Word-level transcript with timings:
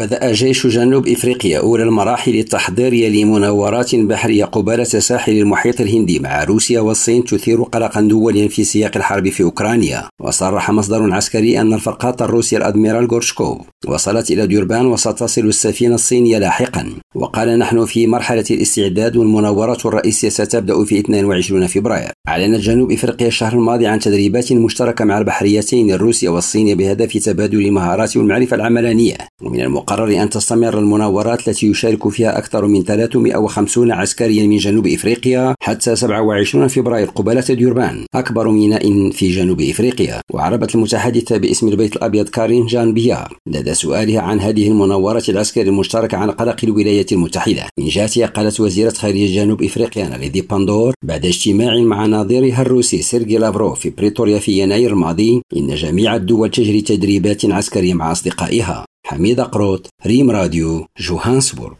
بدأ 0.00 0.32
جيش 0.32 0.66
جنوب 0.66 1.08
إفريقيا 1.08 1.58
أولى 1.58 1.82
المراحل 1.82 2.34
التحضيرية 2.34 3.08
لمناورات 3.08 3.94
بحرية 3.94 4.44
قبالة 4.44 4.84
ساحل 4.84 5.32
المحيط 5.32 5.80
الهندي 5.80 6.18
مع 6.18 6.44
روسيا 6.44 6.80
والصين 6.80 7.24
تثير 7.24 7.62
قلقا 7.62 8.00
دوليا 8.00 8.48
في 8.48 8.64
سياق 8.64 8.96
الحرب 8.96 9.28
في 9.28 9.42
أوكرانيا 9.42 10.08
وصرح 10.20 10.70
مصدر 10.70 11.12
عسكري 11.14 11.60
أن 11.60 11.74
الفرقاط 11.74 12.22
الروسي 12.22 12.56
الأدميرال 12.56 13.06
غورشكوف. 13.06 13.69
وصلت 13.86 14.30
إلى 14.30 14.46
ديربان 14.46 14.86
وستصل 14.86 15.40
السفينة 15.46 15.94
الصينية 15.94 16.38
لاحقا 16.38 16.92
وقال 17.14 17.58
نحن 17.58 17.84
في 17.84 18.06
مرحلة 18.06 18.44
الاستعداد 18.50 19.16
والمناورة 19.16 19.78
الرئيسية 19.84 20.28
ستبدأ 20.28 20.84
في 20.84 20.98
22 21.00 21.66
فبراير. 21.66 22.10
أعلنت 22.28 22.60
جنوب 22.60 22.92
إفريقيا 22.92 23.26
الشهر 23.26 23.52
الماضي 23.52 23.86
عن 23.86 23.98
تدريبات 23.98 24.52
مشتركة 24.52 25.04
مع 25.04 25.18
البحريتين 25.18 25.90
الروسية 25.90 26.28
والصينية 26.28 26.74
بهدف 26.74 27.18
تبادل 27.18 27.60
المهارات 27.60 28.16
والمعرفة 28.16 28.56
العملانية. 28.56 29.16
ومن 29.42 29.60
المقرر 29.60 30.22
أن 30.22 30.30
تستمر 30.30 30.78
المناورات 30.78 31.48
التي 31.48 31.66
يشارك 31.66 32.08
فيها 32.08 32.38
أكثر 32.38 32.66
من 32.66 32.84
350 32.84 33.92
عسكريا 33.92 34.46
من 34.46 34.56
جنوب 34.56 34.86
إفريقيا 34.86 35.54
حتى 35.62 35.96
27 35.96 36.68
فبراير 36.68 37.06
قبالة 37.06 37.40
ديربان 37.40 38.04
أكبر 38.14 38.50
ميناء 38.50 39.10
في 39.10 39.30
جنوب 39.30 39.60
إفريقيا. 39.60 40.20
وعربت 40.32 40.74
المتحدثة 40.74 41.36
باسم 41.36 41.68
البيت 41.68 41.96
الأبيض 41.96 42.28
كارين 42.28 42.66
جان 42.66 42.94
بيار 42.94 43.36
لدى 43.46 43.69
سؤالها 43.72 44.20
عن 44.20 44.40
هذه 44.40 44.68
المناورة 44.68 45.22
العسكرية 45.28 45.68
المشتركة 45.68 46.16
عن 46.16 46.30
قلق 46.30 46.56
الولايات 46.64 47.12
المتحدة. 47.12 47.66
من 47.78 47.88
جهتها 47.88 48.26
قالت 48.26 48.60
وزيرة 48.60 48.90
خارجية 48.90 49.42
جنوب 49.42 49.62
إفريقيا 49.62 50.08
ناليدي 50.08 50.40
باندور 50.40 50.94
بعد 51.04 51.26
اجتماع 51.26 51.80
مع 51.80 52.06
نظيرها 52.06 52.62
الروسي 52.62 53.02
سيرجي 53.02 53.38
لافروف 53.38 53.80
في 53.80 53.90
بريتوريا 53.90 54.38
في 54.38 54.58
يناير 54.58 54.90
الماضي 54.90 55.42
إن 55.56 55.74
جميع 55.74 56.16
الدول 56.16 56.50
تجري 56.50 56.80
تدريبات 56.80 57.44
عسكرية 57.44 57.94
مع 57.94 58.12
أصدقائها. 58.12 58.84
حميد 59.06 59.40
قروط 59.40 59.88
ريم 60.06 60.30
راديو 60.30 60.86
جوهانسبورغ. 60.98 61.74